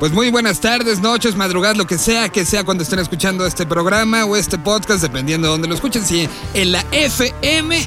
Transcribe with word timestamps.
Pues 0.00 0.12
muy 0.12 0.30
buenas 0.30 0.60
tardes, 0.60 1.00
noches, 1.00 1.36
madrugadas, 1.36 1.76
lo 1.76 1.86
que 1.86 1.98
sea 1.98 2.30
que 2.30 2.46
sea 2.46 2.64
cuando 2.64 2.82
estén 2.82 3.00
escuchando 3.00 3.44
este 3.44 3.66
programa 3.66 4.24
o 4.24 4.34
este 4.34 4.56
podcast, 4.56 5.02
dependiendo 5.02 5.46
de 5.46 5.52
dónde 5.52 5.68
lo 5.68 5.74
escuchen, 5.74 6.06
si 6.06 6.26
en 6.54 6.72
la 6.72 6.82
FM 6.90 7.86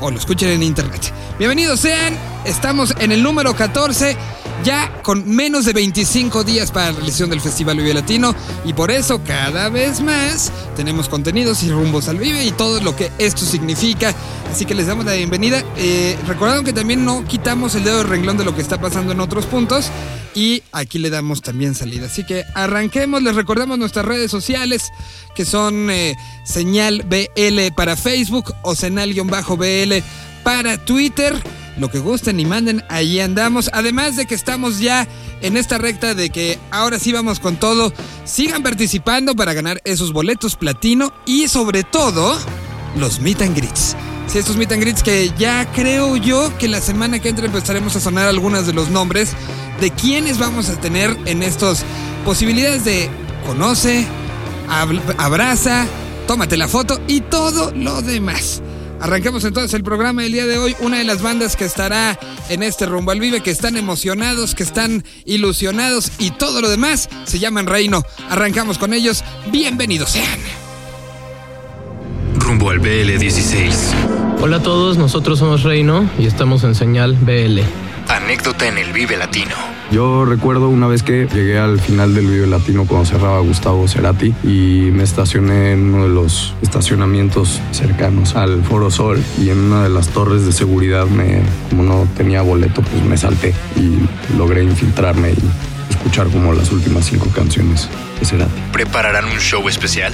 o 0.00 0.10
lo 0.10 0.18
escuchen 0.18 0.48
en 0.48 0.64
internet. 0.64 1.14
Bienvenidos 1.38 1.78
sean, 1.78 2.18
estamos 2.44 2.94
en 2.98 3.12
el 3.12 3.22
número 3.22 3.54
14 3.54 4.16
ya 4.64 5.02
con 5.02 5.28
menos 5.28 5.66
de 5.66 5.74
25 5.74 6.42
días 6.42 6.70
para 6.70 6.86
la 6.86 6.92
realización 6.92 7.30
del 7.30 7.40
Festival 7.40 7.76
Vive 7.76 7.92
Latino 7.92 8.34
y 8.64 8.72
por 8.72 8.90
eso 8.90 9.22
cada 9.22 9.68
vez 9.68 10.00
más 10.00 10.50
tenemos 10.74 11.08
contenidos 11.08 11.62
y 11.62 11.70
rumbos 11.70 12.08
al 12.08 12.16
Vive 12.16 12.44
y 12.44 12.50
todo 12.50 12.80
lo 12.80 12.96
que 12.96 13.10
esto 13.18 13.44
significa. 13.44 14.14
Así 14.50 14.64
que 14.64 14.74
les 14.74 14.86
damos 14.86 15.04
la 15.04 15.12
bienvenida. 15.14 15.62
Eh, 15.76 16.16
recordando 16.26 16.64
que 16.64 16.72
también 16.72 17.04
no 17.04 17.24
quitamos 17.26 17.74
el 17.74 17.84
dedo 17.84 17.98
de 17.98 18.04
renglón 18.04 18.38
de 18.38 18.44
lo 18.44 18.54
que 18.54 18.62
está 18.62 18.80
pasando 18.80 19.12
en 19.12 19.20
otros 19.20 19.44
puntos 19.46 19.90
y 20.34 20.62
aquí 20.72 20.98
le 20.98 21.10
damos 21.10 21.42
también 21.42 21.74
salida. 21.74 22.06
Así 22.06 22.24
que 22.24 22.44
arranquemos, 22.54 23.22
les 23.22 23.34
recordamos 23.34 23.78
nuestras 23.78 24.06
redes 24.06 24.30
sociales 24.30 24.92
que 25.34 25.44
son 25.44 25.90
eh, 25.90 26.16
señal 26.44 27.02
BL 27.02 27.74
para 27.76 27.96
Facebook 27.96 28.54
o 28.62 28.74
senal-BL 28.74 29.94
para 30.42 30.78
Twitter 30.78 31.42
lo 31.78 31.90
que 31.90 31.98
gusten 31.98 32.40
y 32.40 32.44
manden, 32.44 32.84
ahí 32.88 33.20
andamos. 33.20 33.70
Además 33.72 34.16
de 34.16 34.26
que 34.26 34.34
estamos 34.34 34.78
ya 34.78 35.06
en 35.40 35.56
esta 35.56 35.78
recta 35.78 36.14
de 36.14 36.30
que 36.30 36.58
ahora 36.70 36.98
sí 36.98 37.12
vamos 37.12 37.40
con 37.40 37.56
todo. 37.56 37.92
Sigan 38.24 38.62
participando 38.62 39.34
para 39.34 39.52
ganar 39.52 39.80
esos 39.84 40.12
boletos 40.12 40.56
platino 40.56 41.12
y 41.26 41.48
sobre 41.48 41.82
todo 41.82 42.38
los 42.96 43.20
meet 43.20 43.42
and 43.42 43.56
greets. 43.56 43.96
Sí, 44.26 44.38
estos 44.38 44.56
meet 44.56 44.72
and 44.72 44.80
greets 44.80 45.02
que 45.02 45.30
ya 45.38 45.70
creo 45.72 46.16
yo 46.16 46.56
que 46.58 46.68
la 46.68 46.80
semana 46.80 47.18
que 47.18 47.28
entra 47.28 47.46
empezaremos 47.46 47.94
a 47.96 48.00
sonar 48.00 48.26
algunas 48.26 48.66
de 48.66 48.72
los 48.72 48.88
nombres 48.88 49.32
de 49.80 49.90
quienes 49.90 50.38
vamos 50.38 50.70
a 50.70 50.80
tener 50.80 51.16
en 51.26 51.42
estos 51.42 51.84
posibilidades 52.24 52.84
de 52.84 53.10
conoce, 53.46 54.06
abraza, 55.18 55.86
tómate 56.26 56.56
la 56.56 56.68
foto 56.68 57.00
y 57.06 57.20
todo 57.20 57.72
lo 57.72 58.00
demás. 58.00 58.62
Arranquemos 59.04 59.44
entonces 59.44 59.74
el 59.74 59.84
programa 59.84 60.22
del 60.22 60.32
día 60.32 60.46
de 60.46 60.56
hoy. 60.56 60.74
Una 60.80 60.96
de 60.96 61.04
las 61.04 61.20
bandas 61.20 61.56
que 61.56 61.66
estará 61.66 62.18
en 62.48 62.62
este 62.62 62.86
rumbo 62.86 63.10
al 63.10 63.20
vive, 63.20 63.42
que 63.42 63.50
están 63.50 63.76
emocionados, 63.76 64.54
que 64.54 64.62
están 64.62 65.04
ilusionados 65.26 66.10
y 66.18 66.30
todo 66.30 66.62
lo 66.62 66.70
demás, 66.70 67.10
se 67.24 67.38
llaman 67.38 67.66
Reino. 67.66 68.02
Arrancamos 68.30 68.78
con 68.78 68.94
ellos. 68.94 69.22
Bienvenidos 69.52 70.08
sean. 70.08 70.40
Rumbo 72.38 72.70
al 72.70 72.78
BL 72.78 73.18
16. 73.18 73.92
Hola 74.40 74.56
a 74.56 74.62
todos, 74.62 74.96
nosotros 74.96 75.38
somos 75.38 75.64
Reino 75.64 76.08
y 76.18 76.24
estamos 76.24 76.64
en 76.64 76.74
señal 76.74 77.14
BL. 77.14 77.60
Anécdota 78.08 78.68
en 78.68 78.78
el 78.78 78.92
Vive 78.92 79.16
Latino. 79.16 79.54
Yo 79.90 80.24
recuerdo 80.24 80.68
una 80.68 80.86
vez 80.86 81.02
que 81.02 81.28
llegué 81.32 81.58
al 81.58 81.80
final 81.80 82.14
del 82.14 82.26
Vive 82.26 82.46
Latino 82.46 82.86
cuando 82.86 83.06
cerraba 83.06 83.38
Gustavo 83.40 83.86
Cerati 83.86 84.34
y 84.42 84.90
me 84.92 85.02
estacioné 85.02 85.72
en 85.72 85.94
uno 85.94 86.04
de 86.04 86.08
los 86.08 86.54
estacionamientos 86.62 87.60
cercanos 87.70 88.34
al 88.36 88.62
Foro 88.64 88.90
Sol 88.90 89.22
y 89.38 89.50
en 89.50 89.58
una 89.58 89.84
de 89.84 89.90
las 89.90 90.08
torres 90.08 90.44
de 90.46 90.52
seguridad 90.52 91.06
me, 91.06 91.42
como 91.70 91.82
no 91.82 92.08
tenía 92.16 92.42
boleto, 92.42 92.82
pues 92.82 93.02
me 93.04 93.16
salté 93.16 93.54
y 93.76 93.98
logré 94.36 94.64
infiltrarme 94.64 95.30
y 95.30 95.92
escuchar 95.92 96.28
como 96.28 96.52
las 96.52 96.72
últimas 96.72 97.06
cinco 97.06 97.28
canciones 97.34 97.88
de 98.20 98.26
Cerati. 98.26 98.60
¿Prepararán 98.72 99.26
un 99.26 99.38
show 99.38 99.68
especial? 99.68 100.12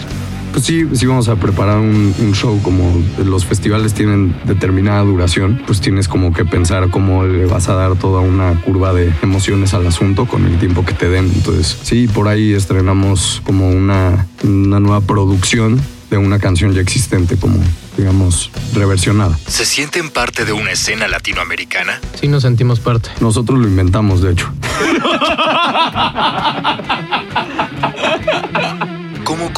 Pues 0.53 0.65
sí, 0.65 0.87
sí 0.93 1.07
vamos 1.07 1.29
a 1.29 1.37
preparar 1.37 1.79
un, 1.79 2.33
show 2.33 2.61
como 2.63 3.03
los 3.25 3.45
festivales 3.45 3.95
tienen 3.95 4.35
determinada 4.45 5.03
duración, 5.03 5.63
pues 5.67 5.81
tienes 5.81 6.09
como 6.09 6.33
que 6.33 6.45
pensar 6.45 6.91
cómo 6.91 7.25
le 7.25 7.47
vas 7.47 7.69
a 7.69 7.75
dar 7.75 7.97
toda 7.97 8.21
una 8.21 8.61
curva 8.63 8.93
de 8.93 9.13
emociones 9.23 9.75
al 9.75 9.87
asunto 9.87 10.27
con 10.27 10.47
el 10.47 10.59
tiempo 10.59 10.85
que 10.85 10.93
te 10.93 11.09
den. 11.09 11.31
Entonces, 11.35 11.77
sí, 11.83 12.09
por 12.09 12.29
ahí 12.29 12.53
estrenamos 12.53 13.43
como 13.45 13.69
una, 13.69 14.27
una 14.45 14.81
nueva 14.81 15.01
producción 15.01 15.81
de 16.11 16.19
una 16.19 16.39
canción 16.39 16.73
ya 16.73 16.81
existente 16.81 17.37
como 17.37 17.59
digamos, 17.97 18.51
reversionada. 18.75 19.39
¿Se 19.47 19.65
sienten 19.67 20.11
parte 20.11 20.45
de 20.45 20.53
una 20.53 20.73
escena 20.73 21.07
latinoamericana? 21.07 22.01
Sí, 22.19 22.29
nos 22.29 22.43
sentimos 22.43 22.81
parte. 22.81 23.11
Nosotros 23.21 23.59
lo 23.59 23.69
inventamos, 23.69 24.23
de 24.23 24.33
hecho. 24.33 24.51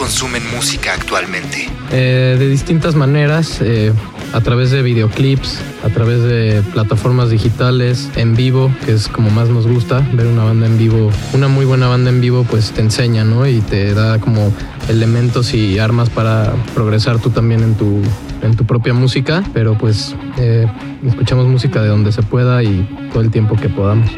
¿Cómo 0.03 0.11
consumen 0.11 0.43
música 0.51 0.95
actualmente? 0.95 1.69
Eh, 1.93 2.35
de 2.37 2.49
distintas 2.49 2.97
maneras, 2.97 3.61
eh, 3.61 3.93
a 4.33 4.41
través 4.41 4.73
de 4.73 4.83
videoclips, 4.83 5.61
a 5.85 5.91
través 5.91 6.25
de 6.25 6.61
plataformas 6.73 7.31
digitales, 7.31 8.11
en 8.17 8.35
vivo, 8.35 8.75
que 8.85 8.95
es 8.95 9.07
como 9.07 9.31
más 9.31 9.49
nos 9.49 9.69
gusta, 9.69 10.05
ver 10.13 10.27
una 10.27 10.43
banda 10.43 10.67
en 10.67 10.77
vivo. 10.77 11.13
Una 11.35 11.47
muy 11.47 11.65
buena 11.67 11.87
banda 11.87 12.11
en 12.11 12.21
vivo 12.21 12.45
pues 12.51 12.73
te 12.73 12.81
enseña, 12.81 13.23
¿no? 13.23 13.47
Y 13.47 13.61
te 13.61 13.95
da 13.95 14.19
como 14.19 14.53
elementos 14.89 15.55
y 15.55 15.79
armas 15.79 16.11
para 16.11 16.53
progresar 16.75 17.21
tú 17.21 17.31
también 17.31 17.63
en 17.63 17.77
tu, 17.77 18.03
en 18.43 18.57
tu 18.57 18.67
propia 18.67 18.95
música, 18.95 19.45
pero 19.55 19.79
pues 19.79 20.17
eh, 20.37 20.67
escuchamos 21.07 21.47
música 21.47 21.81
de 21.81 21.87
donde 21.87 22.11
se 22.11 22.25
pueda 22.25 22.61
y 22.65 22.89
todo 23.13 23.23
el 23.23 23.31
tiempo 23.31 23.55
que 23.55 23.69
podamos. 23.69 24.11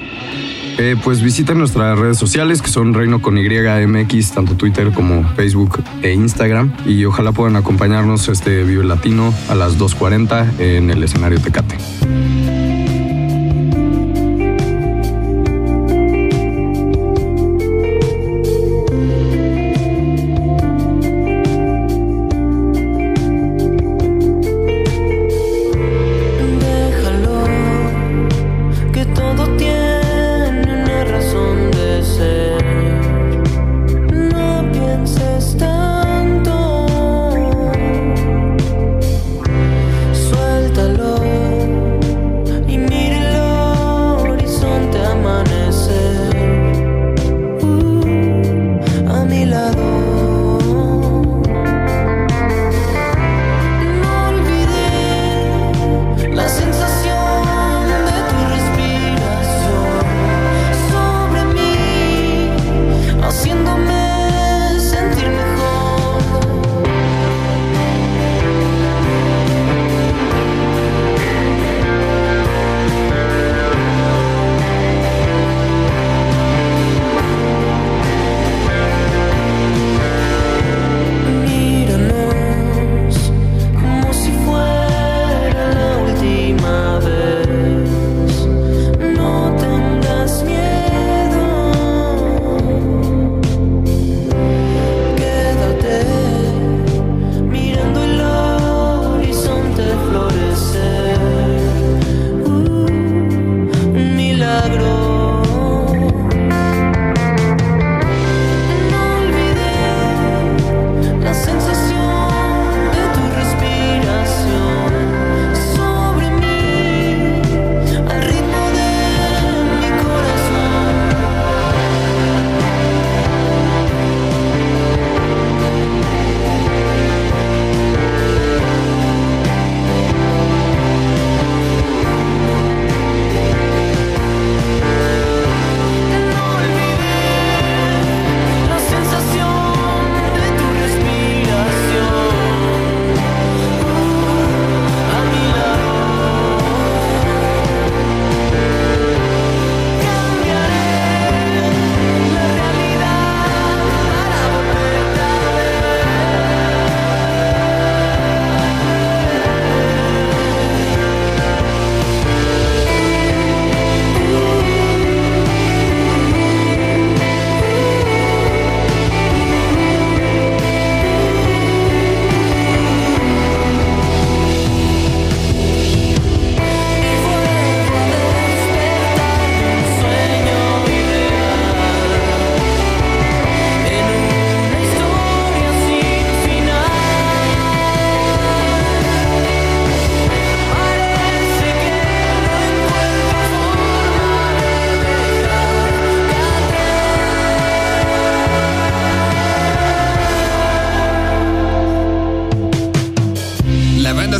Eh, 0.79 0.97
pues 1.03 1.23
visiten 1.23 1.59
nuestras 1.59 1.99
redes 1.99 2.19
sociales 2.19 2.61
que 2.63 2.69
son 2.69 2.95
Reino 2.95 3.23
con 3.23 3.39
YMX, 3.39 4.33
tanto 4.33 4.55
Twitter 4.55 4.93
como 4.93 5.29
Facebook 5.35 5.83
e 6.03 6.13
Instagram. 6.13 6.73
Y 6.87 7.05
ojalá 7.05 7.33
puedan 7.33 7.57
acompañarnos 7.57 8.29
este 8.29 8.65
Vive 8.65 8.85
Latino 8.85 9.33
a 9.49 9.55
las 9.55 9.79
2.40 9.79 10.61
en 10.61 10.91
el 10.91 11.03
escenario 11.03 11.41
Tecate. 11.41 11.77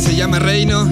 se 0.05 0.15
llama 0.15 0.39
Reino. 0.39 0.87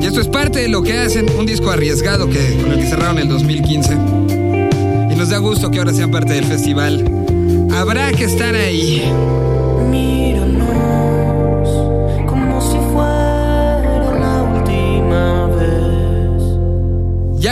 Y 0.00 0.06
esto 0.06 0.20
es 0.20 0.28
parte 0.28 0.60
de 0.60 0.68
lo 0.68 0.82
que 0.82 0.92
hacen, 0.92 1.26
un 1.36 1.44
disco 1.44 1.70
arriesgado 1.70 2.28
que, 2.28 2.56
con 2.60 2.72
el 2.72 2.78
que 2.78 2.86
cerraron 2.86 3.18
el 3.18 3.28
2015. 3.28 3.94
Y 3.94 5.16
nos 5.16 5.30
da 5.30 5.38
gusto 5.38 5.70
que 5.70 5.78
ahora 5.78 5.92
sean 5.92 6.10
parte 6.10 6.34
del 6.34 6.44
festival. 6.44 7.04
Habrá 7.72 8.12
que 8.12 8.24
estar 8.24 8.54
ahí. 8.54 9.02
Mira. 9.90 10.34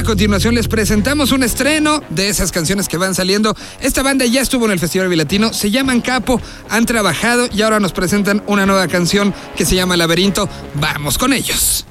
A 0.03 0.05
continuación 0.05 0.55
les 0.57 0.67
presentamos 0.67 1.31
un 1.31 1.45
estreno 1.45 2.03
de 2.11 2.29
esas 2.29 2.51
canciones 2.51 2.89
que 2.89 2.97
van 2.97 3.15
saliendo. 3.15 3.55
Esta 3.81 4.03
banda 4.03 4.27
ya 4.27 4.41
estuvo 4.41 4.65
en 4.67 4.73
el 4.73 4.81
Festival 4.81 5.09
Vilatino, 5.09 5.53
se 5.53 5.71
llaman 5.71 6.01
Capo, 6.01 6.41
han 6.69 6.87
trabajado 6.87 7.49
y 7.55 7.63
ahora 7.63 7.79
nos 7.79 7.93
presentan 7.93 8.43
una 8.49 8.67
nueva 8.67 8.89
canción 8.89 9.33
que 9.57 9.65
se 9.65 9.77
llama 9.77 9.97
Laberinto. 9.97 10.49
Vamos 10.75 11.19
con 11.19 11.33
ellos. 11.33 11.87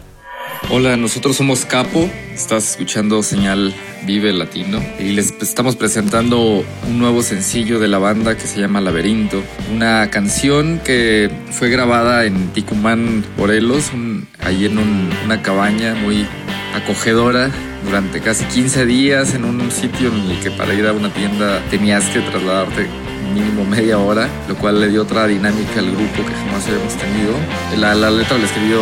Hola, 0.69 0.97
nosotros 0.97 1.37
somos 1.37 1.63
Capo, 1.65 2.09
estás 2.33 2.71
escuchando 2.71 3.23
Señal 3.23 3.73
Vive 4.05 4.33
Latino 4.33 4.83
y 4.99 5.11
les 5.11 5.33
estamos 5.41 5.75
presentando 5.77 6.65
un 6.87 6.99
nuevo 6.99 7.23
sencillo 7.23 7.79
de 7.79 7.87
la 7.87 7.97
banda 7.97 8.37
que 8.37 8.45
se 8.45 8.59
llama 8.59 8.81
Laberinto, 8.81 9.41
una 9.73 10.09
canción 10.09 10.79
que 10.83 11.31
fue 11.51 11.69
grabada 11.69 12.25
en 12.25 12.49
Ticumán, 12.49 13.23
Morelos, 13.37 13.91
un- 13.93 14.27
ahí 14.39 14.65
en 14.65 14.77
un- 14.77 15.09
una 15.25 15.41
cabaña 15.41 15.95
muy 15.95 16.27
acogedora 16.75 17.49
durante 17.83 18.21
casi 18.21 18.45
15 18.45 18.85
días 18.85 19.33
en 19.33 19.45
un 19.45 19.71
sitio 19.71 20.09
en 20.09 20.31
el 20.31 20.39
que 20.39 20.51
para 20.51 20.73
ir 20.73 20.85
a 20.85 20.93
una 20.93 21.13
tienda 21.13 21.61
tenías 21.69 22.05
que 22.09 22.19
trasladarte 22.19 22.87
mínimo 23.33 23.65
media 23.65 23.97
hora, 23.97 24.27
lo 24.47 24.55
cual 24.55 24.79
le 24.79 24.89
dio 24.89 25.03
otra 25.03 25.27
dinámica 25.27 25.79
al 25.79 25.91
grupo 25.91 26.25
que 26.25 26.33
jamás 26.33 26.67
habíamos 26.67 26.95
tenido. 26.95 27.33
La, 27.77 27.95
la 27.95 28.11
letra 28.11 28.37
la 28.37 28.45
escribió 28.45 28.81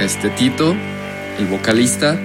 este 0.00 0.30
Tito, 0.30 0.74
el 1.38 1.46
vocalista, 1.46 2.18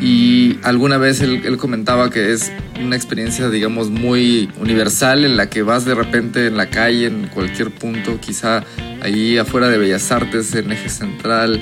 y 0.00 0.58
alguna 0.62 0.96
vez 0.96 1.20
él, 1.20 1.42
él 1.44 1.56
comentaba 1.56 2.10
que 2.10 2.32
es 2.32 2.52
una 2.80 2.94
experiencia, 2.94 3.50
digamos, 3.50 3.90
muy 3.90 4.48
universal 4.60 5.24
en 5.24 5.36
la 5.36 5.50
que 5.50 5.62
vas 5.62 5.84
de 5.84 5.94
repente 5.94 6.46
en 6.46 6.56
la 6.56 6.70
calle, 6.70 7.06
en 7.06 7.26
cualquier 7.26 7.70
punto, 7.70 8.20
quizá 8.20 8.62
ahí 9.02 9.38
afuera 9.38 9.68
de 9.68 9.78
Bellas 9.78 10.12
Artes, 10.12 10.54
en 10.54 10.70
eje 10.70 10.88
central, 10.88 11.60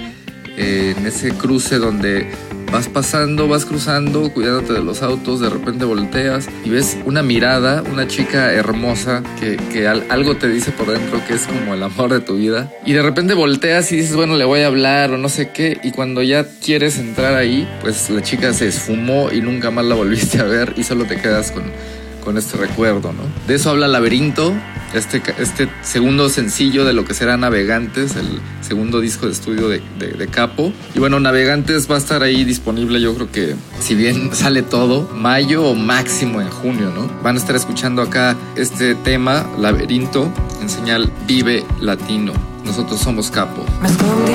eh, 0.58 0.94
en 0.96 1.06
ese 1.06 1.30
cruce 1.32 1.78
donde 1.78 2.30
vas 2.72 2.88
pasando, 2.88 3.48
vas 3.48 3.64
cruzando, 3.64 4.30
cuidándote 4.32 4.72
de 4.74 4.82
los 4.82 5.02
autos, 5.02 5.40
de 5.40 5.48
repente 5.48 5.84
volteas 5.84 6.48
y 6.64 6.70
ves 6.70 6.98
una 7.04 7.22
mirada, 7.22 7.82
una 7.90 8.06
chica 8.06 8.52
hermosa 8.52 9.22
que, 9.40 9.56
que 9.72 9.86
al- 9.86 10.04
algo 10.10 10.36
te 10.36 10.48
dice 10.48 10.72
por 10.72 10.90
dentro 10.90 11.20
que 11.26 11.34
es 11.34 11.46
como 11.46 11.74
el 11.74 11.82
amor 11.82 12.12
de 12.12 12.20
tu 12.20 12.36
vida. 12.36 12.70
Y 12.84 12.92
de 12.92 13.02
repente 13.02 13.34
volteas 13.34 13.90
y 13.92 13.96
dices, 13.96 14.16
bueno, 14.16 14.36
le 14.36 14.44
voy 14.44 14.60
a 14.60 14.66
hablar 14.66 15.12
o 15.12 15.18
no 15.18 15.28
sé 15.28 15.50
qué. 15.50 15.78
Y 15.82 15.92
cuando 15.92 16.22
ya 16.22 16.46
quieres 16.64 16.98
entrar 16.98 17.34
ahí, 17.34 17.68
pues 17.80 18.10
la 18.10 18.22
chica 18.22 18.52
se 18.52 18.68
esfumó 18.68 19.30
y 19.32 19.40
nunca 19.40 19.70
más 19.70 19.84
la 19.84 19.94
volviste 19.94 20.38
a 20.38 20.44
ver 20.44 20.74
y 20.76 20.82
solo 20.84 21.04
te 21.04 21.16
quedas 21.16 21.52
con, 21.52 21.64
con 22.24 22.36
este 22.36 22.56
recuerdo, 22.56 23.12
¿no? 23.12 23.22
De 23.46 23.54
eso 23.54 23.70
habla 23.70 23.88
Laberinto, 23.88 24.52
este, 24.94 25.22
este 25.38 25.68
segundo 25.82 26.28
sencillo 26.28 26.84
de 26.84 26.92
lo 26.92 27.04
que 27.04 27.14
será 27.14 27.36
Navegantes, 27.36 28.16
el 28.16 28.40
segundo 28.60 29.00
disco 29.00 29.26
de 29.26 29.32
estudio 29.32 29.68
de, 29.68 29.82
de- 29.98 30.12
de 30.12 30.28
Capo. 30.28 30.72
Y 30.94 30.98
bueno, 30.98 31.20
Navegantes 31.20 31.90
va 31.90 31.96
a 31.96 31.98
estar 31.98 32.22
ahí 32.22 32.44
disponible, 32.44 33.00
yo 33.00 33.14
creo 33.14 33.30
que 33.30 33.54
si 33.80 33.94
bien 33.94 34.30
sale 34.34 34.62
todo, 34.62 35.08
mayo 35.14 35.64
o 35.64 35.74
máximo 35.74 36.40
en 36.40 36.48
junio, 36.50 36.92
¿no? 36.94 37.10
Van 37.22 37.36
a 37.36 37.38
estar 37.38 37.56
escuchando 37.56 38.02
acá 38.02 38.36
este 38.56 38.94
tema, 38.94 39.46
Laberinto, 39.58 40.32
en 40.60 40.68
señal 40.68 41.12
Vive 41.26 41.64
Latino. 41.80 42.32
Nosotros 42.64 43.00
somos 43.00 43.30
Capo. 43.30 43.64
Me 43.80 43.88
escondí 43.88 44.32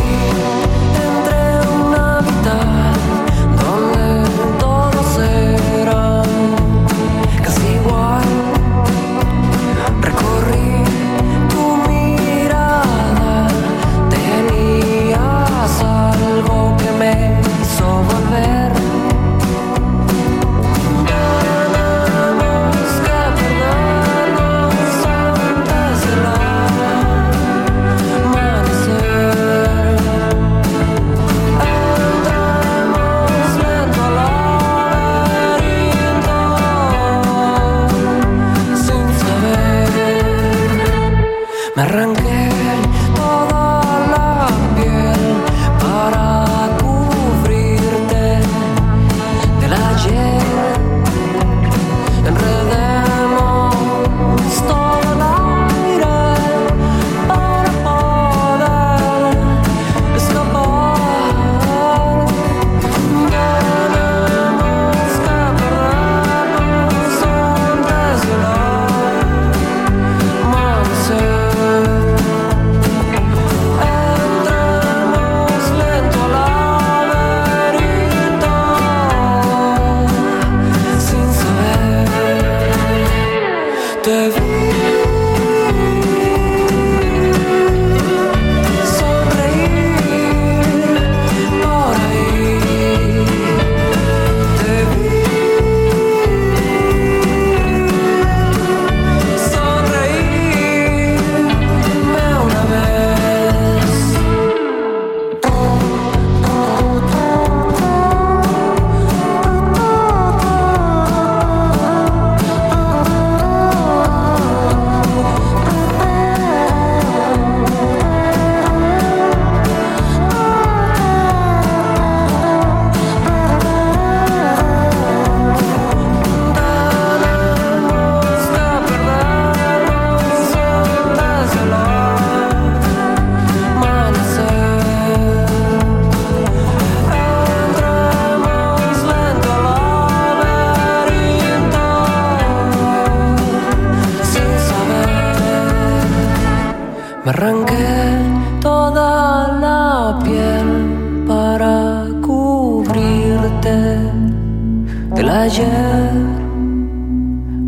del 155.22 155.30
ayer. 155.30 155.68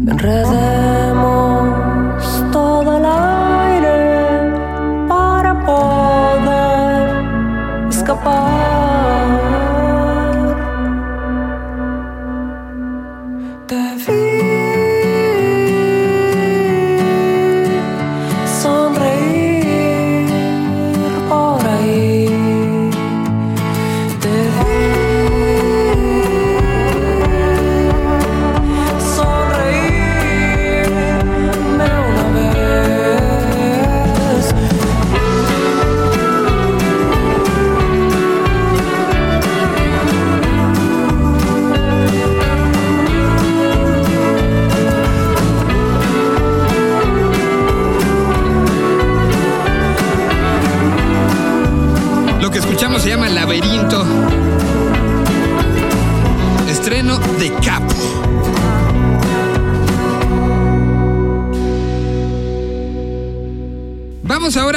Enredemos 0.08 0.83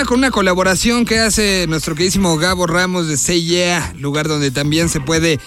con 0.06 0.18
una 0.18 0.30
colaboración 0.30 1.04
que 1.04 1.18
hace 1.18 1.66
nuestro 1.68 1.94
queridísimo 1.94 2.36
Gabo 2.36 2.66
Ramos 2.66 3.08
de 3.08 3.16
Yeah, 3.42 3.94
lugar 3.98 4.28
donde 4.28 4.50
también 4.50 4.88
se 4.88 5.00
puede 5.00 5.40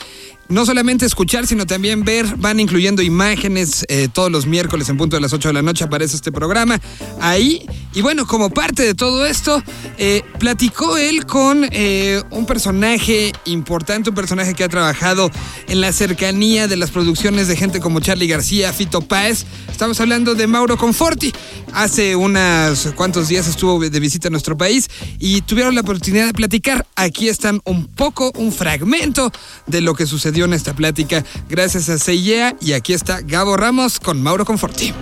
no 0.49 0.65
solamente 0.65 1.05
escuchar, 1.05 1.45
sino 1.47 1.65
también 1.65 2.03
ver. 2.03 2.35
Van 2.37 2.59
incluyendo 2.59 3.01
imágenes 3.01 3.85
eh, 3.87 4.07
todos 4.11 4.31
los 4.31 4.47
miércoles 4.47 4.89
en 4.89 4.97
punto 4.97 5.15
de 5.15 5.21
las 5.21 5.31
8 5.31 5.49
de 5.49 5.53
la 5.53 5.61
noche 5.61 5.83
aparece 5.83 6.15
este 6.15 6.31
programa 6.31 6.79
ahí. 7.21 7.65
Y 7.93 8.01
bueno, 8.01 8.25
como 8.25 8.49
parte 8.49 8.83
de 8.83 8.95
todo 8.95 9.25
esto, 9.25 9.63
eh, 9.97 10.23
platicó 10.39 10.97
él 10.97 11.25
con 11.25 11.67
eh, 11.71 12.21
un 12.31 12.45
personaje 12.45 13.31
importante, 13.45 14.09
un 14.09 14.15
personaje 14.15 14.53
que 14.53 14.63
ha 14.63 14.69
trabajado 14.69 15.29
en 15.67 15.81
la 15.81 15.91
cercanía 15.91 16.67
de 16.67 16.77
las 16.77 16.91
producciones 16.91 17.47
de 17.47 17.55
gente 17.55 17.79
como 17.79 17.99
Charlie 17.99 18.27
García, 18.27 18.73
Fito 18.73 19.01
Páez. 19.01 19.45
Estamos 19.71 19.99
hablando 20.01 20.35
de 20.35 20.47
Mauro 20.47 20.77
Conforti. 20.77 21.31
Hace 21.73 22.15
unos 22.15 22.89
cuantos 22.95 23.27
días 23.27 23.47
estuvo 23.47 23.79
de 23.79 23.99
visita 23.99 24.27
a 24.27 24.31
nuestro 24.31 24.57
país 24.57 24.89
y 25.19 25.41
tuvieron 25.41 25.75
la 25.75 25.81
oportunidad 25.81 26.25
de 26.25 26.33
platicar. 26.33 26.87
Aquí 26.95 27.29
están 27.29 27.61
un 27.65 27.85
poco, 27.87 28.31
un 28.35 28.51
fragmento 28.51 29.31
de 29.67 29.81
lo 29.81 29.93
que 29.93 30.05
sucedió 30.05 30.38
esta 30.47 30.73
plática 30.73 31.23
gracias 31.49 31.89
a 31.89 31.99
CIEA 31.99 32.55
y 32.61 32.73
aquí 32.73 32.93
está 32.93 33.21
Gabo 33.21 33.57
Ramos 33.57 33.99
con 33.99 34.21
Mauro 34.21 34.45
Conforti. 34.45 34.93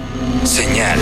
Señal. 0.43 0.99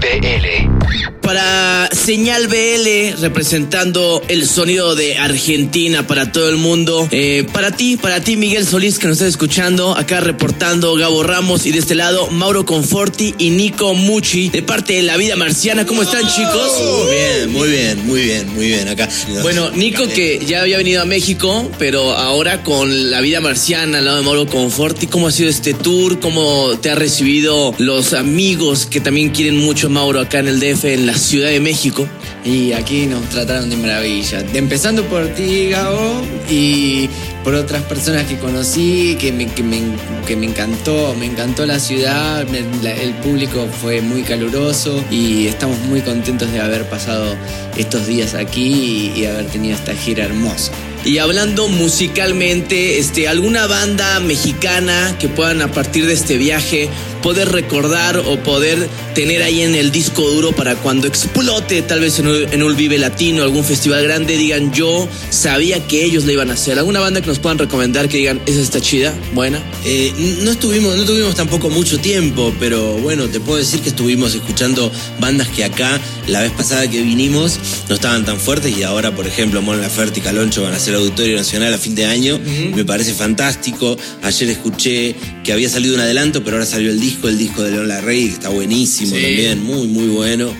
BL. 0.00 1.20
Para 1.20 1.88
Señal 1.92 2.48
BL, 2.48 3.20
representando 3.20 4.22
el 4.28 4.48
sonido 4.48 4.94
de 4.94 5.18
Argentina 5.18 6.06
para 6.06 6.32
todo 6.32 6.48
el 6.48 6.56
mundo. 6.56 7.06
Eh, 7.10 7.46
para 7.52 7.70
ti, 7.70 7.96
para 7.96 8.20
ti, 8.20 8.36
Miguel 8.36 8.66
Solís, 8.66 8.98
que 8.98 9.06
nos 9.06 9.18
estás 9.18 9.28
escuchando. 9.28 9.96
Acá 9.96 10.20
reportando 10.20 10.94
Gabo 10.94 11.22
Ramos 11.22 11.66
y 11.66 11.72
de 11.72 11.78
este 11.78 11.94
lado, 11.94 12.28
Mauro 12.28 12.64
Conforti 12.64 13.34
y 13.38 13.50
Nico 13.50 13.94
Mucci, 13.94 14.48
de 14.48 14.62
parte 14.62 14.94
de 14.94 15.02
La 15.02 15.18
Vida 15.18 15.36
Marciana. 15.36 15.84
¿Cómo 15.84 16.02
están, 16.02 16.22
chicos? 16.26 16.72
Muy 16.80 17.10
bien, 17.14 17.52
muy 17.52 17.68
bien, 17.68 18.06
muy 18.06 18.22
bien, 18.22 18.54
muy 18.54 18.66
bien. 18.66 18.88
Acá. 18.88 19.08
Bueno, 19.42 19.70
Nico, 19.70 20.08
que 20.08 20.42
ya 20.44 20.62
había 20.62 20.78
venido 20.78 21.02
a 21.02 21.04
México, 21.04 21.70
pero 21.78 22.12
ahora 22.12 22.62
con 22.62 23.10
La 23.10 23.20
Vida 23.20 23.40
Marciana 23.40 23.98
al 23.98 24.06
lado 24.06 24.16
de 24.16 24.22
Mauro 24.24 24.46
Conforti, 24.46 25.06
¿cómo 25.06 25.28
ha 25.28 25.32
sido 25.32 25.50
este 25.50 25.74
tour? 25.74 26.18
¿Cómo 26.18 26.78
te 26.80 26.90
ha 26.90 26.94
recibido 26.94 27.74
los 27.78 28.14
amigos 28.14 28.86
que 28.86 29.00
también 29.00 29.30
quieren 29.30 29.58
mucho 29.58 29.89
Mauro 29.90 30.20
acá 30.20 30.38
en 30.38 30.48
el 30.48 30.60
DF, 30.60 30.84
en 30.84 31.06
la 31.06 31.14
Ciudad 31.14 31.48
de 31.48 31.60
México? 31.60 32.08
Y 32.44 32.72
aquí 32.72 33.06
nos 33.06 33.28
trataron 33.28 33.68
de 33.68 33.76
maravilla. 33.76 34.42
Empezando 34.54 35.04
por 35.04 35.26
ti, 35.28 35.68
Gabo, 35.70 36.22
y 36.48 37.08
por 37.44 37.54
otras 37.54 37.82
personas 37.82 38.24
que 38.26 38.38
conocí, 38.38 39.16
que 39.20 39.32
me, 39.32 39.46
que 39.46 39.62
me, 39.62 39.80
que 40.26 40.36
me 40.36 40.46
encantó, 40.46 41.14
me 41.18 41.26
encantó 41.26 41.66
la 41.66 41.78
ciudad, 41.78 42.46
el 42.48 43.14
público 43.14 43.66
fue 43.80 44.00
muy 44.00 44.22
caluroso 44.22 45.04
y 45.10 45.46
estamos 45.46 45.78
muy 45.80 46.00
contentos 46.00 46.50
de 46.52 46.60
haber 46.60 46.88
pasado 46.88 47.34
estos 47.76 48.06
días 48.06 48.34
aquí 48.34 49.12
y, 49.14 49.20
y 49.20 49.26
haber 49.26 49.46
tenido 49.46 49.74
esta 49.74 49.94
gira 49.94 50.24
hermosa. 50.24 50.72
Y 51.04 51.18
hablando 51.18 51.68
musicalmente, 51.68 52.98
este, 52.98 53.26
alguna 53.26 53.66
banda 53.66 54.20
mexicana 54.20 55.16
que 55.18 55.28
puedan 55.28 55.62
a 55.62 55.72
partir 55.72 56.06
de 56.06 56.12
este 56.12 56.36
viaje 56.36 56.88
poder 57.22 57.50
recordar 57.50 58.18
o 58.18 58.42
poder 58.42 58.88
tener 59.14 59.42
ahí 59.42 59.62
en 59.62 59.74
el 59.74 59.92
disco 59.92 60.22
duro 60.22 60.52
para 60.52 60.76
cuando 60.76 61.06
explote, 61.06 61.82
tal 61.82 62.00
vez 62.00 62.18
en 62.18 62.26
un, 62.26 62.52
en 62.52 62.62
un 62.62 62.76
Vive 62.76 62.98
Latino, 62.98 63.42
algún 63.42 63.64
festival 63.64 64.02
grande, 64.02 64.36
digan 64.36 64.72
yo 64.72 65.08
sabía 65.30 65.86
que 65.86 66.04
ellos 66.04 66.24
lo 66.24 66.32
iban 66.32 66.50
a 66.50 66.54
hacer. 66.54 66.78
¿Alguna 66.78 67.00
banda 67.00 67.20
que 67.20 67.26
nos 67.26 67.38
puedan 67.38 67.58
recomendar 67.58 68.08
que 68.08 68.18
digan 68.18 68.40
esa 68.46 68.60
está 68.60 68.80
chida, 68.80 69.12
buena? 69.34 69.60
Eh, 69.84 70.12
no 70.42 70.50
estuvimos, 70.50 70.96
no 70.96 71.04
tuvimos 71.04 71.34
tampoco 71.34 71.70
mucho 71.70 71.98
tiempo, 71.98 72.54
pero 72.58 72.94
bueno, 72.98 73.26
te 73.28 73.40
puedo 73.40 73.58
decir 73.58 73.80
que 73.80 73.90
estuvimos 73.90 74.34
escuchando 74.34 74.90
bandas 75.18 75.48
que 75.48 75.64
acá, 75.64 76.00
la 76.26 76.40
vez 76.40 76.52
pasada 76.52 76.88
que 76.88 77.02
vinimos, 77.02 77.58
no 77.88 77.94
estaban 77.94 78.24
tan 78.24 78.38
fuertes 78.38 78.76
y 78.76 78.82
ahora, 78.82 79.14
por 79.14 79.26
ejemplo, 79.26 79.62
Mon 79.62 79.80
Laferte 79.80 80.20
y 80.20 80.22
Caloncho 80.22 80.62
van 80.62 80.74
a 80.74 80.76
hacer 80.76 80.89
Auditorio 80.98 81.36
Nacional 81.36 81.72
a 81.74 81.78
fin 81.78 81.94
de 81.94 82.04
año. 82.06 82.38
Me 82.74 82.84
parece 82.84 83.14
fantástico. 83.14 83.96
Ayer 84.22 84.50
escuché 84.50 85.14
que 85.44 85.52
había 85.52 85.68
salido 85.68 85.94
un 85.94 86.00
adelanto, 86.00 86.42
pero 86.44 86.56
ahora 86.56 86.66
salió 86.66 86.90
el 86.90 87.00
disco, 87.00 87.28
el 87.28 87.38
disco 87.38 87.62
de 87.62 87.72
León 87.72 87.88
Larrey, 87.88 88.26
que 88.28 88.34
está 88.34 88.48
buenísimo 88.48 89.14
Sí. 89.14 89.22
también, 89.22 89.62
muy, 89.64 89.86
muy 89.88 90.08
bueno. 90.08 90.52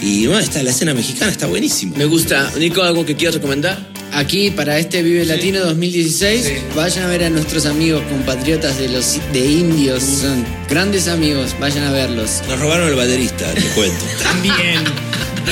Y 0.00 0.26
bueno, 0.26 0.40
está 0.40 0.62
la 0.62 0.70
escena 0.70 0.94
mexicana, 0.94 1.30
está 1.32 1.46
buenísimo. 1.46 1.94
Me 1.96 2.04
gusta. 2.04 2.52
Nico, 2.58 2.82
¿algo 2.82 3.04
que 3.04 3.16
quieras 3.16 3.34
recomendar? 3.34 3.78
Aquí, 4.12 4.50
para 4.50 4.78
este 4.78 5.02
Vive 5.02 5.24
Latino 5.26 5.60
2016, 5.60 6.44
vayan 6.74 7.04
a 7.04 7.08
ver 7.08 7.24
a 7.24 7.30
nuestros 7.30 7.66
amigos 7.66 8.02
compatriotas 8.08 8.78
de 8.78 8.88
los 8.88 9.18
de 9.32 9.44
indios. 9.46 10.02
Son 10.02 10.46
grandes 10.70 11.08
amigos, 11.08 11.54
vayan 11.60 11.84
a 11.84 11.90
verlos. 11.92 12.40
Nos 12.48 12.58
robaron 12.58 12.88
el 12.88 12.94
baterista, 12.94 13.52
te 13.52 13.60
cuento. 13.74 14.04
También. 14.22 14.82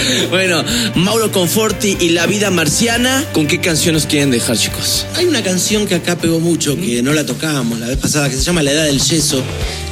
Bueno, 0.30 0.64
Mauro 0.94 1.30
Conforti 1.32 1.96
y 2.00 2.10
La 2.10 2.26
Vida 2.26 2.50
Marciana, 2.50 3.24
¿con 3.32 3.46
qué 3.46 3.60
canción 3.60 3.94
nos 3.94 4.06
quieren 4.06 4.30
dejar, 4.30 4.56
chicos? 4.56 5.06
Hay 5.14 5.26
una 5.26 5.42
canción 5.42 5.86
que 5.86 5.94
acá 5.94 6.16
pegó 6.16 6.40
mucho, 6.40 6.76
que 6.76 7.02
no 7.02 7.12
la 7.12 7.24
tocábamos 7.24 7.78
la 7.78 7.86
vez 7.88 7.98
pasada, 7.98 8.28
que 8.28 8.36
se 8.36 8.42
llama 8.42 8.62
La 8.62 8.72
Edad 8.72 8.84
del 8.84 9.00
Yeso, 9.00 9.42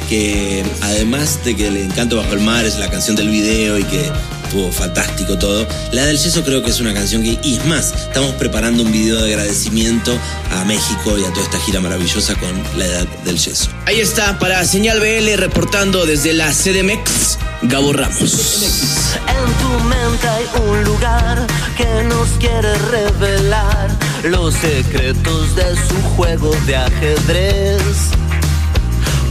que 0.09 0.63
además 0.81 1.43
de 1.43 1.55
que 1.55 1.67
el 1.67 1.77
encanto 1.77 2.17
bajo 2.17 2.33
el 2.33 2.41
mar 2.41 2.65
es 2.65 2.77
la 2.77 2.89
canción 2.89 3.15
del 3.15 3.29
video 3.29 3.79
y 3.79 3.83
que 3.83 4.11
estuvo 4.43 4.71
fantástico 4.71 5.37
todo, 5.37 5.67
La 5.91 6.01
Edad 6.01 6.07
del 6.07 6.19
Yeso 6.19 6.43
creo 6.43 6.63
que 6.63 6.69
es 6.69 6.79
una 6.79 6.93
canción 6.93 7.23
que, 7.23 7.37
y 7.43 7.55
es 7.55 7.65
más, 7.65 7.93
estamos 7.93 8.33
preparando 8.35 8.83
un 8.83 8.91
video 8.91 9.21
de 9.21 9.33
agradecimiento 9.33 10.17
a 10.51 10.63
México 10.65 11.17
y 11.17 11.23
a 11.23 11.29
toda 11.31 11.43
esta 11.43 11.59
gira 11.59 11.79
maravillosa 11.81 12.35
con 12.35 12.51
La 12.77 12.85
Edad 12.85 13.07
del 13.23 13.37
Yeso. 13.37 13.69
Ahí 13.85 13.99
está, 13.99 14.37
para 14.39 14.63
Señal 14.65 14.99
BL, 14.99 15.37
reportando 15.37 16.05
desde 16.05 16.33
la 16.33 16.51
CDMX, 16.51 17.37
Gabo 17.67 17.93
Ramos. 17.93 19.17
En 19.27 19.45
tu 19.61 19.83
mente 19.85 20.27
hay 20.27 20.45
un 20.67 20.83
lugar 20.83 21.47
que 21.75 22.03
nos 22.03 22.29
quiere 22.39 22.75
revelar 22.91 23.89
los 24.23 24.53
secretos 24.53 25.55
de 25.55 25.75
su 25.75 26.01
juego 26.15 26.51
de 26.65 26.75
ajedrez. 26.75 28.09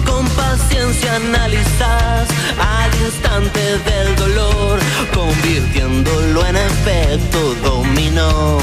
Con 0.04 0.26
paciencia 0.30 1.16
analizas 1.16 2.28
al 2.58 2.90
instante 3.04 3.78
del 3.78 4.16
dolor, 4.16 4.78
convirtiéndolo 5.12 6.46
en 6.46 6.56
efecto 6.56 7.54
dominó. 7.62 8.58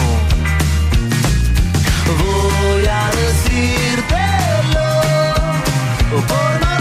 Voy 2.17 2.85
a 2.87 3.09
decírtelo, 3.21 4.89
por 6.27 6.71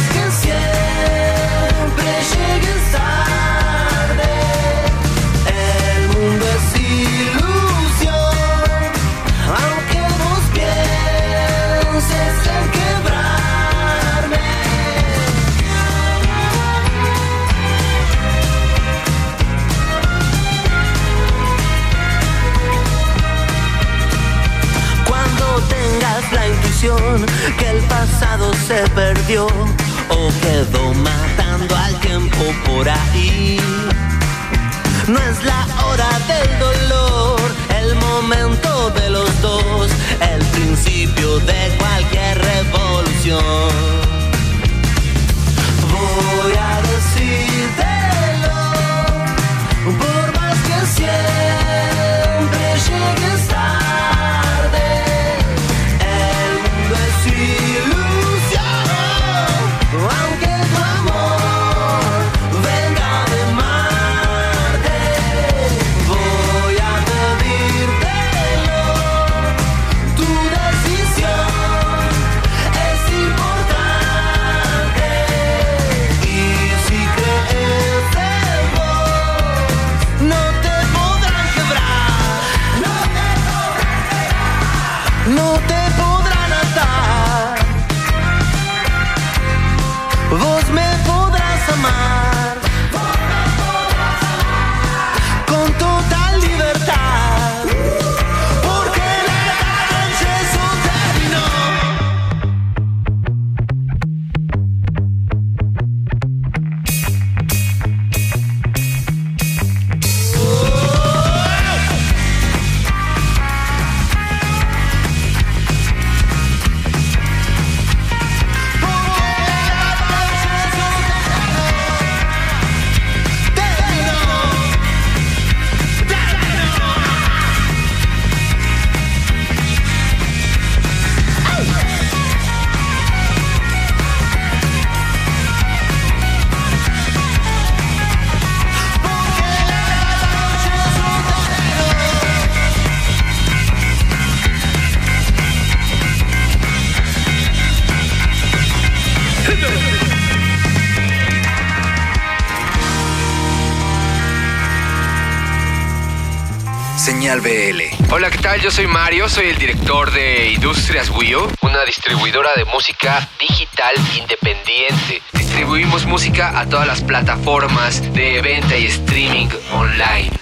BL. 157.39 158.13
Hola, 158.13 158.29
¿qué 158.29 158.39
tal? 158.39 158.61
Yo 158.61 158.73
soy 158.73 158.89
Mario, 158.89 159.29
soy 159.29 159.47
el 159.47 159.57
director 159.57 160.11
de 160.11 160.51
Industrias 160.51 161.11
Wio, 161.11 161.49
una 161.63 161.85
distribuidora 161.85 162.51
de 162.57 162.65
música 162.65 163.29
digital 163.39 163.95
independiente. 164.19 165.23
Distribuimos 165.33 166.07
música 166.07 166.59
a 166.59 166.69
todas 166.69 166.89
las 166.89 167.03
plataformas 167.03 168.03
de 168.15 168.43
venta 168.43 168.77
y 168.77 168.87
streaming 168.87 169.47
online. 169.73 170.33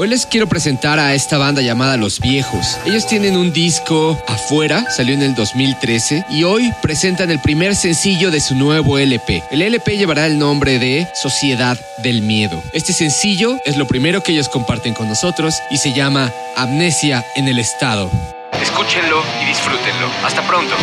Hoy 0.00 0.08
les 0.08 0.24
quiero 0.24 0.48
presentar 0.48 0.98
a 0.98 1.12
esta 1.12 1.36
banda 1.36 1.60
llamada 1.60 1.98
Los 1.98 2.20
Viejos. 2.20 2.78
Ellos 2.86 3.06
tienen 3.06 3.36
un 3.36 3.52
disco 3.52 4.18
afuera, 4.26 4.90
salió 4.90 5.12
en 5.12 5.20
el 5.20 5.34
2013 5.34 6.24
y 6.30 6.44
hoy 6.44 6.72
presentan 6.80 7.30
el 7.30 7.38
primer 7.38 7.76
sencillo 7.76 8.30
de 8.30 8.40
su 8.40 8.54
nuevo 8.54 8.96
LP. 8.96 9.42
El 9.50 9.60
LP 9.60 9.98
llevará 9.98 10.24
el 10.24 10.38
nombre 10.38 10.78
de 10.78 11.06
Sociedad 11.12 11.78
del 11.98 12.22
Miedo. 12.22 12.62
Este 12.72 12.94
sencillo 12.94 13.58
es 13.66 13.76
lo 13.76 13.86
primero 13.86 14.22
que 14.22 14.32
ellos 14.32 14.48
comparten 14.48 14.94
con 14.94 15.06
nosotros 15.06 15.56
y 15.70 15.76
se 15.76 15.92
llama 15.92 16.32
Amnesia 16.56 17.22
en 17.36 17.48
el 17.48 17.58
Estado. 17.58 18.10
Escúchenlo 18.54 19.22
y 19.42 19.48
disfrútenlo. 19.48 20.08
Hasta 20.24 20.40
pronto. 20.48 20.76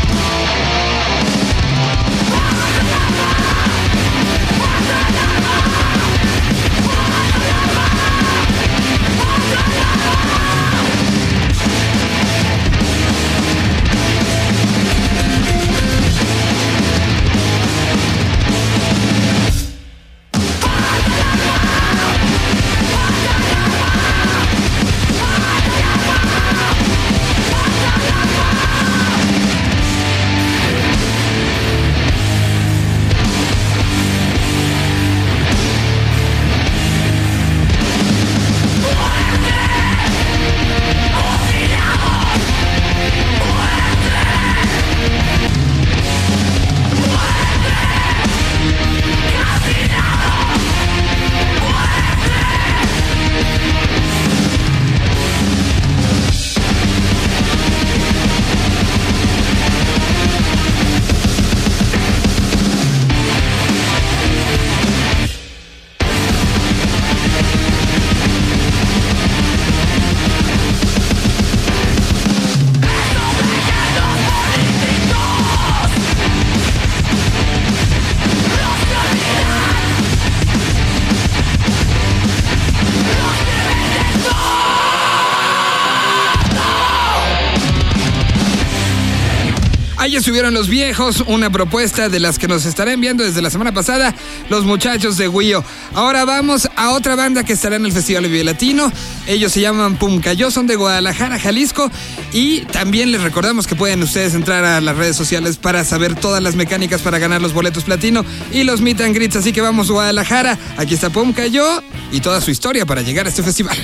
Ahí 89.99 90.15
estuvieron 90.15 90.53
los 90.53 90.69
viejos, 90.69 91.23
una 91.25 91.49
propuesta 91.49 92.07
de 92.07 92.19
las 92.19 92.37
que 92.37 92.47
nos 92.47 92.65
estarán 92.65 93.01
viendo 93.01 93.23
desde 93.23 93.41
la 93.41 93.49
semana 93.49 93.73
pasada, 93.73 94.13
los 94.47 94.63
muchachos 94.63 95.17
de 95.17 95.27
Wio. 95.27 95.63
Ahora 95.95 96.23
vamos 96.23 96.69
a 96.75 96.91
otra 96.91 97.15
banda 97.15 97.43
que 97.43 97.53
estará 97.53 97.77
en 97.77 97.85
el 97.85 97.91
Festival 97.91 98.25
Vive 98.25 98.43
Latino. 98.43 98.91
Ellos 99.25 99.51
se 99.51 99.59
llaman 99.59 99.97
Pumcayó, 99.97 100.51
son 100.51 100.67
de 100.67 100.75
Guadalajara, 100.75 101.39
Jalisco. 101.39 101.89
Y 102.31 102.61
también 102.65 103.11
les 103.11 103.21
recordamos 103.21 103.65
que 103.65 103.75
pueden 103.75 104.03
ustedes 104.03 104.35
entrar 104.35 104.63
a 104.65 104.81
las 104.81 104.95
redes 104.95 105.15
sociales 105.15 105.57
para 105.57 105.83
saber 105.83 106.13
todas 106.13 106.43
las 106.43 106.55
mecánicas 106.55 107.01
para 107.01 107.17
ganar 107.17 107.41
los 107.41 107.53
boletos 107.53 107.83
platino 107.83 108.23
y 108.51 108.63
los 108.63 108.81
meet 108.81 109.01
and 109.01 109.15
greets. 109.15 109.35
Así 109.35 109.51
que 109.51 109.61
vamos, 109.61 109.89
Guadalajara. 109.89 110.59
Aquí 110.77 110.93
está 110.93 111.09
Pumcayó 111.09 111.81
y 112.11 112.21
toda 112.21 112.39
su 112.39 112.51
historia 112.51 112.85
para 112.85 113.01
llegar 113.01 113.25
a 113.25 113.29
este 113.29 113.41
festival. 113.41 113.77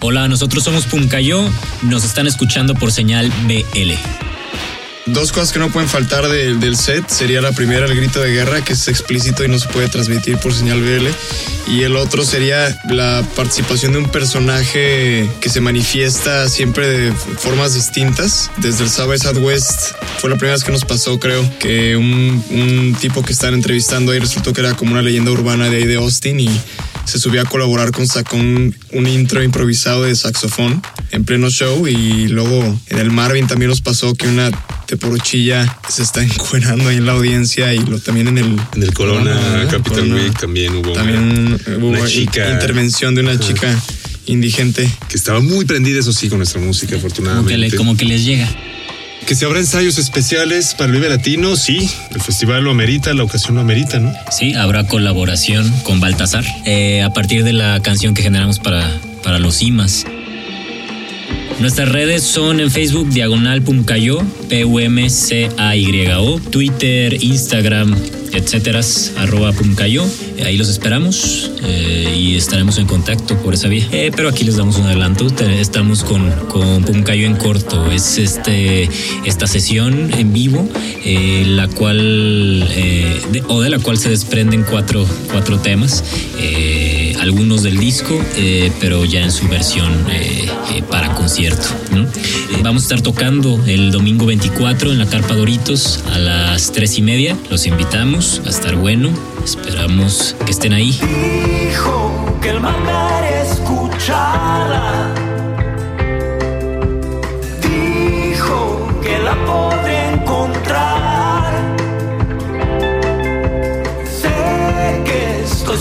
Hola, 0.00 0.26
nosotros 0.26 0.64
somos 0.64 0.86
Puncayo, 0.86 1.44
nos 1.82 2.04
están 2.04 2.26
escuchando 2.26 2.74
por 2.74 2.90
señal 2.90 3.30
BL. 3.46 4.29
Dos 5.06 5.32
cosas 5.32 5.52
que 5.52 5.58
no 5.58 5.70
pueden 5.70 5.88
faltar 5.88 6.28
de- 6.28 6.54
del 6.56 6.76
set 6.76 7.08
sería 7.08 7.40
la 7.40 7.52
primera, 7.52 7.86
el 7.86 7.96
grito 7.96 8.20
de 8.20 8.30
guerra, 8.32 8.62
que 8.62 8.74
es 8.74 8.86
explícito 8.86 9.42
y 9.44 9.48
no 9.48 9.58
se 9.58 9.66
puede 9.68 9.88
transmitir 9.88 10.36
por 10.36 10.52
señal 10.52 10.80
BL. 10.82 11.08
Y 11.68 11.82
el 11.82 11.96
otro 11.96 12.24
sería 12.24 12.76
la 12.88 13.24
participación 13.34 13.92
de 13.92 13.98
un 13.98 14.08
personaje 14.10 15.28
que 15.40 15.48
se 15.48 15.60
manifiesta 15.60 16.48
siempre 16.48 16.86
de 16.86 17.12
formas 17.12 17.74
distintas. 17.74 18.50
Desde 18.58 18.84
el 18.84 18.90
South 18.90 19.08
by 19.08 19.18
Southwest 19.18 19.92
fue 20.18 20.30
la 20.30 20.36
primera 20.36 20.54
vez 20.54 20.64
que 20.64 20.72
nos 20.72 20.84
pasó, 20.84 21.18
creo, 21.18 21.48
que 21.58 21.96
un, 21.96 22.44
un 22.50 22.96
tipo 23.00 23.22
que 23.22 23.32
están 23.32 23.54
entrevistando 23.54 24.12
ahí 24.12 24.18
resultó 24.18 24.52
que 24.52 24.60
era 24.60 24.74
como 24.74 24.92
una 24.92 25.02
leyenda 25.02 25.30
urbana 25.30 25.70
de 25.70 25.78
ahí 25.78 25.84
de 25.86 25.96
Austin 25.96 26.40
y 26.40 26.50
se 27.06 27.18
subió 27.18 27.40
a 27.40 27.44
colaborar 27.46 27.90
con, 27.90 28.06
sacó 28.06 28.36
un, 28.36 28.76
un 28.92 29.06
intro 29.08 29.42
improvisado 29.42 30.02
de 30.04 30.14
saxofón 30.14 30.82
en 31.10 31.24
pleno 31.24 31.50
show 31.50 31.88
y 31.88 32.28
luego 32.28 32.78
en 32.88 32.98
el 32.98 33.10
Marvin 33.10 33.46
también 33.48 33.70
nos 33.70 33.80
pasó 33.80 34.14
que 34.14 34.28
una 34.28 34.50
teporochilla 34.90 35.78
se 35.88 36.02
está 36.02 36.22
encuerando 36.22 36.88
ahí 36.88 36.96
en 36.96 37.06
la 37.06 37.12
audiencia 37.12 37.72
y 37.72 37.78
lo, 37.78 37.98
también 38.00 38.28
en 38.28 38.38
el... 38.38 38.56
En 38.74 38.82
el 38.82 38.92
Corona. 38.92 39.34
Capital 39.70 39.82
Corona. 40.00 40.14
Week 40.16 40.38
también 40.38 40.74
hubo 40.76 40.92
También 40.92 41.18
una, 41.66 41.76
hubo 41.78 41.88
una 41.88 42.00
in- 42.00 42.06
chica 42.06 42.50
intervención 42.50 43.14
de 43.14 43.20
una 43.22 43.32
Ajá. 43.32 43.40
chica 43.40 43.80
indigente. 44.26 44.88
que 45.08 45.16
estaba 45.16 45.40
muy 45.40 45.64
prendida, 45.64 46.00
eso 46.00 46.12
sí, 46.12 46.28
con 46.28 46.38
nuestra 46.38 46.60
música, 46.60 46.92
Como 46.96 47.00
que, 47.02 47.06
afortunadamente. 47.06 47.58
le- 47.58 47.76
como 47.76 47.96
que 47.96 48.04
les 48.04 48.24
llega. 48.24 48.48
Que 49.26 49.34
si 49.36 49.44
habrá 49.44 49.60
ensayos 49.60 49.98
especiales 49.98 50.74
para 50.74 50.86
el 50.86 50.92
Vive 50.92 51.08
Latino, 51.08 51.54
sí. 51.56 51.88
El 52.10 52.20
festival 52.20 52.64
lo 52.64 52.70
amerita, 52.72 53.12
la 53.14 53.22
ocasión 53.22 53.54
lo 53.54 53.60
amerita, 53.60 53.98
¿no? 54.00 54.12
Sí, 54.36 54.54
habrá 54.54 54.86
colaboración 54.86 55.70
con 55.84 56.00
Baltasar 56.00 56.44
eh, 56.64 57.02
a 57.02 57.12
partir 57.12 57.44
de 57.44 57.52
la 57.52 57.80
canción 57.82 58.14
que 58.14 58.22
generamos 58.22 58.58
para, 58.58 58.98
para 59.22 59.38
los 59.38 59.62
IMAs. 59.62 60.04
Nuestras 61.60 61.90
redes 61.90 62.22
son 62.22 62.58
en 62.60 62.70
Facebook 62.70 63.10
Diagonal 63.10 63.60
Pumcayo, 63.62 64.22
P-U-M-C-A-Y-O, 64.48 66.40
Twitter, 66.50 67.22
Instagram, 67.22 67.94
etcétera, 68.32 68.80
arroba 69.18 69.52
Pumcayo. 69.52 70.02
Ahí 70.44 70.56
los 70.56 70.70
esperamos 70.70 71.50
eh, 71.62 72.14
y 72.18 72.36
estaremos 72.36 72.78
en 72.78 72.86
contacto 72.86 73.36
por 73.42 73.52
esa 73.52 73.68
vía. 73.68 73.86
Eh, 73.92 74.10
pero 74.16 74.30
aquí 74.30 74.44
les 74.44 74.56
damos 74.56 74.76
un 74.78 74.86
adelanto. 74.86 75.26
Estamos 75.60 76.02
con, 76.02 76.30
con 76.48 76.82
Pumcayo 76.84 77.26
en 77.26 77.36
corto. 77.36 77.90
Es 77.92 78.16
este 78.16 78.88
esta 79.26 79.46
sesión 79.46 80.10
en 80.16 80.32
vivo, 80.32 80.66
eh, 81.04 81.44
la 81.46 81.68
cual 81.68 82.66
de- 83.32 83.42
o 83.48 83.60
de 83.60 83.68
la 83.68 83.78
cual 83.80 83.98
se 83.98 84.08
desprenden 84.08 84.62
cuatro, 84.62 85.06
cuatro 85.30 85.58
temas. 85.58 86.02
eh, 86.38 86.79
algunos 87.20 87.62
del 87.62 87.78
disco, 87.78 88.18
eh, 88.36 88.72
pero 88.80 89.04
ya 89.04 89.22
en 89.22 89.30
su 89.30 89.46
versión 89.48 89.92
eh, 90.10 90.48
eh, 90.74 90.82
para 90.82 91.14
concierto. 91.14 91.68
Vamos 92.62 92.82
a 92.82 92.86
estar 92.86 93.00
tocando 93.02 93.62
el 93.66 93.90
domingo 93.92 94.26
24 94.26 94.92
en 94.92 94.98
la 94.98 95.06
Carpa 95.06 95.34
Doritos 95.34 96.02
a 96.12 96.18
las 96.18 96.72
3 96.72 96.98
y 96.98 97.02
media. 97.02 97.36
Los 97.50 97.66
invitamos, 97.66 98.42
a 98.46 98.50
estar 98.50 98.74
bueno. 98.76 99.10
Esperamos 99.44 100.34
que 100.44 100.50
estén 100.50 100.72
ahí. 100.72 100.92
Dijo 100.92 102.38
que 102.40 102.50
el 102.50 102.60
escuchara. 103.42 105.29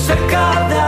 cercar 0.09 0.67
de. 0.69 0.79